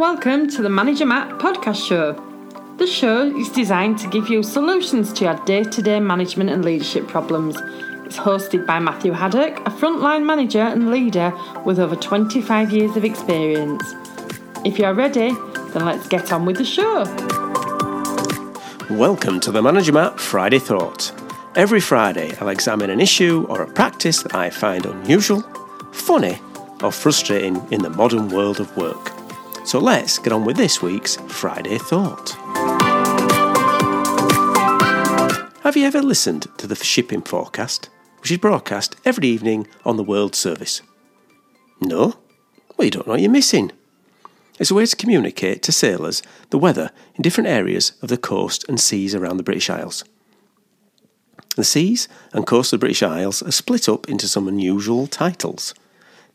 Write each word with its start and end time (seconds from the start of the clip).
Welcome 0.00 0.48
to 0.52 0.62
the 0.62 0.70
Manager 0.70 1.04
Matt 1.04 1.38
podcast 1.38 1.86
show. 1.86 2.14
The 2.78 2.86
show 2.86 3.36
is 3.36 3.50
designed 3.50 3.98
to 3.98 4.08
give 4.08 4.30
you 4.30 4.42
solutions 4.42 5.12
to 5.12 5.24
your 5.24 5.36
day 5.44 5.62
to 5.62 5.82
day 5.82 6.00
management 6.00 6.48
and 6.48 6.64
leadership 6.64 7.06
problems. 7.06 7.56
It's 8.06 8.16
hosted 8.16 8.64
by 8.64 8.78
Matthew 8.78 9.12
Haddock, 9.12 9.58
a 9.58 9.70
frontline 9.70 10.24
manager 10.24 10.62
and 10.62 10.90
leader 10.90 11.34
with 11.66 11.78
over 11.78 11.96
25 11.96 12.72
years 12.72 12.96
of 12.96 13.04
experience. 13.04 13.82
If 14.64 14.78
you're 14.78 14.94
ready, 14.94 15.32
then 15.74 15.84
let's 15.84 16.08
get 16.08 16.32
on 16.32 16.46
with 16.46 16.56
the 16.56 16.64
show. 16.64 17.04
Welcome 18.88 19.38
to 19.40 19.52
the 19.52 19.60
Manager 19.60 19.92
Matt 19.92 20.18
Friday 20.18 20.60
Thought. 20.60 21.12
Every 21.56 21.80
Friday, 21.80 22.34
I'll 22.40 22.48
examine 22.48 22.88
an 22.88 23.02
issue 23.02 23.44
or 23.50 23.60
a 23.60 23.70
practice 23.70 24.22
that 24.22 24.34
I 24.34 24.48
find 24.48 24.86
unusual, 24.86 25.42
funny, 25.92 26.38
or 26.82 26.90
frustrating 26.90 27.62
in 27.70 27.82
the 27.82 27.90
modern 27.90 28.30
world 28.30 28.60
of 28.60 28.74
work. 28.78 29.19
So 29.64 29.78
let's 29.78 30.18
get 30.18 30.32
on 30.32 30.44
with 30.44 30.56
this 30.56 30.82
week's 30.82 31.16
Friday 31.16 31.78
Thought. 31.78 32.30
Have 35.62 35.76
you 35.76 35.86
ever 35.86 36.02
listened 36.02 36.48
to 36.58 36.66
the 36.66 36.74
shipping 36.74 37.22
forecast, 37.22 37.88
which 38.20 38.32
is 38.32 38.38
broadcast 38.38 38.96
every 39.04 39.28
evening 39.28 39.68
on 39.84 39.96
the 39.96 40.02
World 40.02 40.34
Service? 40.34 40.82
No? 41.80 42.16
Well, 42.76 42.86
you 42.86 42.90
don't 42.90 43.06
know 43.06 43.12
what 43.12 43.20
you're 43.20 43.30
missing. 43.30 43.70
It's 44.58 44.70
a 44.70 44.74
way 44.74 44.86
to 44.86 44.96
communicate 44.96 45.62
to 45.62 45.72
sailors 45.72 46.22
the 46.48 46.58
weather 46.58 46.90
in 47.14 47.22
different 47.22 47.48
areas 47.48 47.92
of 48.02 48.08
the 48.08 48.18
coast 48.18 48.64
and 48.68 48.80
seas 48.80 49.14
around 49.14 49.36
the 49.36 49.44
British 49.44 49.70
Isles. 49.70 50.02
The 51.54 51.64
seas 51.64 52.08
and 52.32 52.46
coast 52.46 52.72
of 52.72 52.80
the 52.80 52.84
British 52.84 53.02
Isles 53.02 53.42
are 53.42 53.52
split 53.52 53.88
up 53.88 54.08
into 54.08 54.26
some 54.26 54.48
unusual 54.48 55.06
titles. 55.06 55.74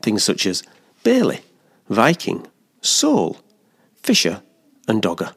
Things 0.02 0.24
such 0.24 0.46
as 0.46 0.64
Bailey, 1.04 1.42
Viking, 1.90 2.48
Sole, 2.86 3.40
Fisher, 3.96 4.42
and 4.88 5.02
Dogger. 5.02 5.34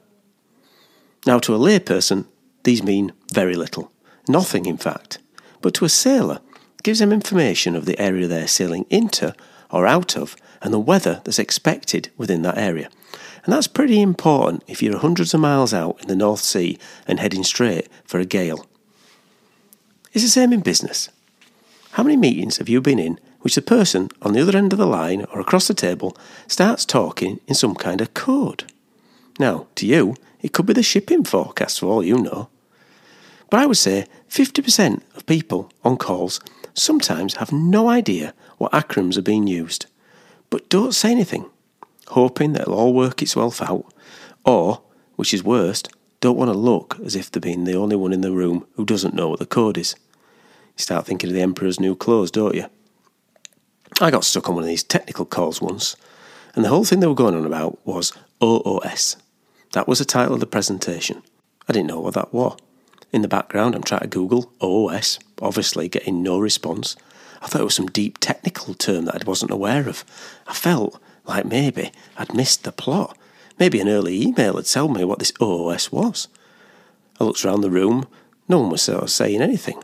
Now, 1.27 1.39
to 1.41 1.55
a 1.55 1.59
layperson, 1.59 2.27
these 2.65 2.83
mean 2.83 3.13
very 3.33 3.55
little. 3.55 3.93
Nothing, 4.29 4.67
in 4.67 4.77
fact. 4.77 5.19
But 5.61 5.75
to 5.75 5.85
a 5.85 5.89
sailor, 5.89 6.41
gives 6.83 7.01
them 7.01 7.13
information 7.13 7.75
of 7.75 7.87
the 7.87 7.99
area 8.01 8.27
they're 8.27 8.47
sailing 8.47 8.87
into 8.89 9.35
or 9.71 9.87
out 9.87 10.17
of 10.17 10.37
and 10.63 10.73
the 10.73 10.79
weather 10.79 11.21
that's 11.25 11.39
expected 11.39 12.11
within 12.17 12.43
that 12.43 12.59
area. 12.59 12.89
And 13.45 13.53
that's 13.53 13.67
pretty 13.67 14.01
important 14.01 14.65
if 14.67 14.83
you're 14.83 14.99
hundreds 14.99 15.35
of 15.35 15.41
miles 15.41 15.73
out 15.73 16.01
in 16.01 16.09
the 16.09 16.17
North 16.17 16.41
Sea 16.41 16.79
and 17.07 17.21
heading 17.21 17.45
straight 17.45 17.89
for 18.05 18.21
a 18.21 18.25
gale. 18.25 18.67
It's 20.13 20.25
the 20.25 20.31
same 20.31 20.53
in 20.53 20.61
business. 20.61 21.09
How 21.93 22.03
many 22.03 22.17
meetings 22.17 22.59
have 22.59 22.69
you 22.69 22.81
been 22.81 22.99
in 22.99 23.19
which 23.41 23.55
the 23.55 23.63
person 23.63 24.09
on 24.23 24.33
the 24.33 24.41
other 24.41 24.57
end 24.57 24.73
of 24.73 24.79
the 24.79 24.87
line 24.87 25.25
or 25.33 25.41
across 25.41 25.69
the 25.69 25.75
table 25.75 26.17
starts 26.47 26.85
talking 26.85 27.41
in 27.47 27.55
some 27.55 27.75
kind 27.75 28.01
of 28.01 28.15
code? 28.15 28.65
Now, 29.39 29.67
to 29.77 29.87
you, 29.87 30.17
it 30.41 30.53
could 30.53 30.67
be 30.67 30.73
the 30.73 30.83
shipping 30.83 31.25
forecast 31.25 31.81
for 31.81 31.87
all 31.87 32.05
you 32.05 32.19
know. 32.19 32.49
But 33.51 33.61
I 33.61 33.67
would 33.67 33.77
say 33.77 34.07
50% 34.29 35.03
of 35.17 35.27
people 35.27 35.71
on 35.85 35.97
calls 35.97 36.41
sometimes 36.75 37.37
have 37.37 37.53
no 37.53 37.89
idea 37.89 38.35
what 38.59 38.73
acronyms 38.73 39.17
are 39.17 39.23
being 39.23 39.47
used, 39.47 39.87
but 40.51 40.69
don't 40.69 40.95
say 40.95 41.11
anything, 41.11 41.47
hoping 42.09 42.53
that 42.53 42.63
it'll 42.63 42.75
all 42.75 42.95
work 42.95 43.23
itself 43.23 43.63
out, 43.63 43.87
or, 44.45 44.83
which 45.17 45.33
is 45.33 45.43
worst, 45.43 45.89
don't 46.21 46.37
want 46.37 46.51
to 46.51 46.59
look 46.59 46.99
as 47.05 47.15
if 47.15 47.31
they're 47.31 47.41
being 47.41 47.65
the 47.65 47.77
only 47.77 47.97
one 47.97 48.13
in 48.13 48.23
the 48.23 48.33
room 48.33 48.67
who 48.75 48.85
doesn't 48.85 49.15
know 49.15 49.29
what 49.29 49.39
the 49.39 49.47
code 49.47 49.79
is. 49.79 49.95
You 50.77 50.83
start 50.83 51.07
thinking 51.07 51.31
of 51.31 51.35
the 51.35 51.43
Emperor's 51.43 51.81
New 51.81 51.95
Clothes, 51.95 52.31
don't 52.31 52.55
you? 52.55 52.67
I 54.01 54.13
got 54.13 54.25
stuck 54.25 54.49
on 54.49 54.55
one 54.55 54.63
of 54.63 54.69
these 54.69 54.85
technical 54.85 55.25
calls 55.25 55.61
once, 55.61 55.97
and 56.55 56.65
the 56.65 56.69
whole 56.69 56.85
thing 56.85 57.01
they 57.01 57.09
were 57.09 57.15
going 57.15 57.35
on 57.35 57.45
about 57.45 57.85
was 57.85 58.13
OOS. 58.41 59.17
That 59.73 59.89
was 59.89 59.99
the 59.99 60.05
title 60.05 60.35
of 60.35 60.41
the 60.41 60.47
presentation. 60.47 61.23
I 61.69 61.73
didn't 61.73 61.89
know 61.89 61.99
what 61.99 62.15
that 62.15 62.33
was. 62.33 62.57
In 63.13 63.23
the 63.23 63.29
background, 63.29 63.75
I'm 63.75 63.83
trying 63.83 64.03
to 64.03 64.07
Google 64.07 64.53
OOS, 64.63 65.19
obviously 65.43 65.89
getting 65.89 66.23
no 66.23 66.39
response. 66.39 66.95
I 67.43 67.49
thought 67.49 67.61
it 67.61 67.65
was 67.65 67.75
some 67.75 67.87
deep 67.87 68.19
technical 68.19 68.75
term 68.75 69.07
that 69.07 69.23
I 69.23 69.27
wasn't 69.27 69.51
aware 69.51 69.89
of. 69.89 70.05
I 70.47 70.55
felt 70.55 71.01
like 71.25 71.45
maybe 71.45 71.91
I'd 72.17 72.35
missed 72.35 72.63
the 72.63 72.71
plot. 72.71 73.19
Maybe 73.59 73.81
an 73.81 73.89
early 73.89 74.23
email 74.23 74.57
had 74.57 74.67
told 74.67 74.97
me 74.97 75.05
what 75.05 75.19
this 75.19 75.33
OOS 75.43 75.91
was. 75.91 76.29
I 77.19 77.25
looked 77.25 77.45
around 77.45 77.63
the 77.63 77.71
room. 77.71 78.07
No 78.49 78.61
one 78.61 78.71
was 78.71 78.89
saying 79.13 79.43
anything. 79.43 79.83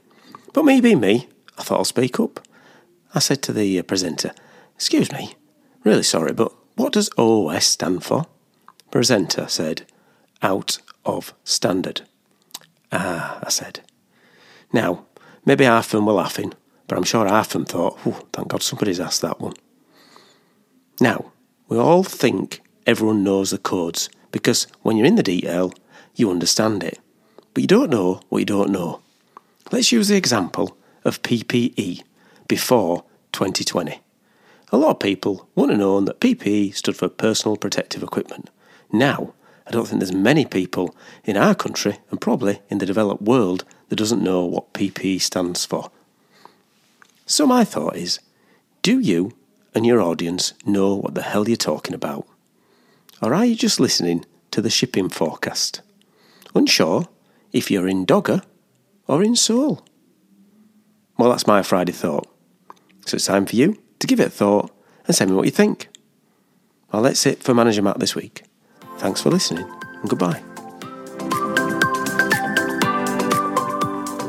But 0.53 0.65
me 0.65 0.81
being 0.81 1.01
me, 1.01 1.27
I 1.59 1.65
thought 1.65 1.79
I'll 1.79 1.85
speak 1.85 2.21
up. 2.21 2.39
I 3.15 3.21
said 3.21 3.43
to 3.43 3.53
the 3.53 3.79
uh, 3.79 3.83
presenter, 3.85 4.33
Excuse 4.75 5.13
me, 5.13 5.37
really 5.85 6.03
sorry, 6.03 6.33
but 6.33 6.53
what 6.75 6.93
does 6.93 7.11
OOS 7.19 7.65
stand 7.65 8.03
for? 8.03 8.27
Presenter 8.91 9.47
said, 9.49 9.87
Out 10.43 10.79
of 11.05 11.33
standard. 11.45 12.03
Ah, 12.91 13.39
I 13.43 13.51
said. 13.51 13.81
Now, 14.73 15.05
maybe 15.45 15.65
half 15.65 15.87
of 15.87 15.93
them 15.93 16.07
were 16.07 16.13
laughing, 16.13 16.55
but 16.89 16.99
I'm 16.99 17.05
sure 17.05 17.27
half 17.27 17.49
of 17.49 17.53
them 17.53 17.65
thought, 17.67 17.99
oh, 18.05 18.27
thank 18.33 18.49
God 18.49 18.63
somebody's 18.63 19.01
asked 19.01 19.23
that 19.23 19.41
one. 19.41 19.55
Now, 21.01 21.33
we 21.69 21.79
all 21.79 22.03
think 22.03 22.61
everyone 22.87 23.25
knows 23.25 23.51
the 23.51 23.59
codes 23.59 24.09
because 24.33 24.67
when 24.83 24.97
you're 24.97 25.07
in 25.07 25.15
the 25.15 25.23
detail, 25.23 25.73
you 26.15 26.31
understand 26.31 26.83
it. 26.83 26.99
But 27.53 27.63
you 27.63 27.67
don't 27.69 27.91
know 27.91 28.21
what 28.29 28.41
you 28.41 28.45
don't 28.45 28.71
know. 28.71 29.01
Let's 29.71 29.93
use 29.93 30.09
the 30.09 30.17
example 30.17 30.77
of 31.05 31.23
PPE 31.23 32.03
before 32.49 33.05
2020. 33.33 34.01
A 34.73 34.77
lot 34.77 34.91
of 34.91 34.99
people 35.01 35.49
wouldn't 35.55 35.79
have 35.79 35.81
known 35.81 36.05
that 36.07 36.21
PPE 36.21 36.75
stood 36.75 36.97
for 36.97 37.09
personal 37.09 37.57
protective 37.57 38.03
equipment. 38.03 38.51
Now, 38.93 39.35
I 39.67 39.71
don't 39.71 39.87
think 39.87 40.01
there's 40.01 40.13
many 40.13 40.45
people 40.45 40.95
in 41.25 41.37
our 41.37 41.55
country 41.55 41.99
and 42.11 42.21
probably 42.21 42.61
in 42.69 42.79
the 42.79 42.87
developed 42.87 43.23
world 43.23 43.65
that 43.89 43.97
doesn't 43.97 44.23
know 44.23 44.45
what 44.45 44.75
PPE 44.75 45.21
stands 45.21 45.65
for. 45.65 45.91
So 47.27 47.47
my 47.47 47.65
thought 47.65 47.97
is, 47.97 48.21
do 48.83 48.99
you 48.99 49.33
and 49.75 49.87
your 49.87 50.01
audience 50.01 50.53
know 50.67 50.95
what 50.95 51.15
the 51.15 51.23
hell 51.23 51.49
you're 51.49 51.57
talking 51.57 51.95
about? 51.95 52.27
Or 53.23 53.33
are 53.33 53.47
you 53.47 53.55
just 53.55 53.81
listening 53.81 54.27
to 54.51 54.61
the 54.61 54.71
shipping 54.71 55.09
forecast? 55.09 55.81
Unsure 56.55 57.09
if 57.53 57.71
you're 57.71 57.89
in 57.89 58.05
Dogger 58.05 58.43
or 59.07 59.23
in 59.23 59.37
Sole? 59.37 59.87
Well, 61.17 61.31
that's 61.31 61.47
my 61.47 61.63
Friday 61.63 61.93
thought. 61.93 62.29
So 63.07 63.17
it's 63.17 63.27
time 63.27 63.47
for 63.47 63.57
you 63.57 63.79
to 63.99 64.07
give 64.07 64.21
it 64.21 64.29
a 64.29 64.31
thought 64.31 64.71
and 65.07 65.17
tell 65.17 65.29
me 65.29 65.35
what 65.35 65.45
you 65.45 65.51
think. 65.51 65.89
Well, 66.93 67.03
that's 67.03 67.27
it 67.27 67.43
for 67.43 67.55
Manager 67.55 67.83
Matt 67.83 67.99
this 67.99 68.15
week. 68.15 68.45
Thanks 68.99 69.21
for 69.21 69.31
listening 69.31 69.69
and 70.01 70.09
goodbye. 70.09 70.43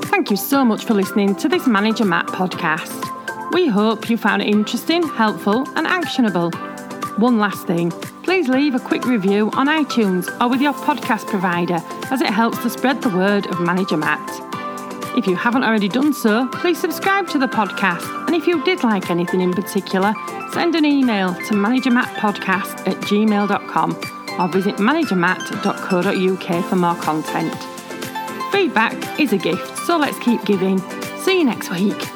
Thank 0.10 0.32
you 0.32 0.38
so 0.38 0.66
much 0.66 0.86
for 0.86 0.94
listening 0.94 1.36
to 1.36 1.48
this 1.48 1.68
Manager 1.68 2.06
Matt 2.06 2.28
podcast. 2.28 3.04
We 3.54 3.68
hope 3.68 4.10
you 4.10 4.18
found 4.18 4.42
it 4.42 4.48
interesting, 4.48 5.08
helpful, 5.08 5.68
and 5.78 5.86
actionable. 5.86 6.52
One 7.18 7.38
last 7.38 7.68
thing 7.68 7.92
please 8.26 8.48
leave 8.50 8.74
a 8.74 8.80
quick 8.80 9.06
review 9.06 9.52
on 9.54 9.68
iTunes 9.68 10.36
or 10.42 10.50
with 10.50 10.60
your 10.60 10.74
podcast 10.74 11.28
provider 11.28 11.80
as 12.10 12.22
it 12.22 12.30
helps 12.30 12.58
to 12.64 12.70
spread 12.72 13.00
the 13.04 13.10
word 13.10 13.46
of 13.48 13.60
Manager 13.62 13.98
Matt. 13.98 14.55
If 15.16 15.28
you 15.28 15.36
haven't 15.36 15.64
already 15.64 15.88
done 15.88 16.14
so, 16.14 16.48
please 16.48 16.80
subscribe 16.80 17.30
to 17.30 17.38
the 17.38 17.48
podcast. 17.48 18.04
And 18.28 18.36
if 18.36 18.48
you 18.48 18.62
did 18.66 18.84
like 18.84 19.10
anything 19.10 19.40
in 19.42 19.54
particular, 19.54 20.14
send 20.52 20.76
an 20.76 20.84
email 20.84 21.34
to 21.34 21.54
managermattpodcast 21.54 22.88
at 22.88 22.98
gmail.com 22.98 23.92
or 24.40 24.48
visit 24.50 24.76
managermatt.co.uk 24.76 26.66
for 26.66 26.76
more 26.76 26.96
content. 26.96 27.56
Feedback 28.52 29.20
is 29.20 29.32
a 29.32 29.38
gift, 29.38 29.78
so 29.86 29.98
let's 29.98 30.20
keep 30.20 30.44
giving. 30.44 30.80
See 31.20 31.40
you 31.40 31.46
next 31.46 31.72
week. 31.72 32.15